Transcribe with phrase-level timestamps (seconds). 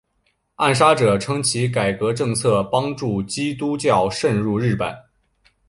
[0.55, 4.91] 暗杀者称其改革政策帮助基督教渗入日本。